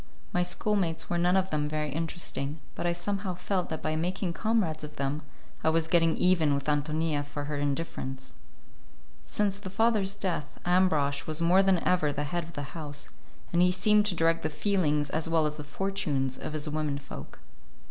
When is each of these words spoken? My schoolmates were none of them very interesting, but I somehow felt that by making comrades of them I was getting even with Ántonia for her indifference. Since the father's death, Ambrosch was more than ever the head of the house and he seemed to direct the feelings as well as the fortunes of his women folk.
My 0.33 0.41
schoolmates 0.41 1.11
were 1.11 1.19
none 1.19 1.37
of 1.37 1.51
them 1.51 1.67
very 1.67 1.91
interesting, 1.91 2.59
but 2.73 2.87
I 2.87 2.91
somehow 2.91 3.35
felt 3.35 3.69
that 3.69 3.83
by 3.83 3.95
making 3.95 4.33
comrades 4.33 4.83
of 4.83 4.95
them 4.95 5.21
I 5.63 5.69
was 5.69 5.87
getting 5.87 6.17
even 6.17 6.55
with 6.55 6.65
Ántonia 6.65 7.23
for 7.23 7.43
her 7.43 7.57
indifference. 7.57 8.33
Since 9.21 9.59
the 9.59 9.69
father's 9.69 10.15
death, 10.15 10.59
Ambrosch 10.65 11.27
was 11.27 11.39
more 11.39 11.61
than 11.61 11.77
ever 11.87 12.11
the 12.11 12.23
head 12.23 12.43
of 12.43 12.53
the 12.53 12.73
house 12.73 13.09
and 13.53 13.61
he 13.61 13.69
seemed 13.71 14.07
to 14.07 14.15
direct 14.15 14.41
the 14.41 14.49
feelings 14.49 15.11
as 15.11 15.29
well 15.29 15.45
as 15.45 15.57
the 15.57 15.63
fortunes 15.63 16.35
of 16.35 16.53
his 16.53 16.67
women 16.67 16.97
folk. 16.97 17.37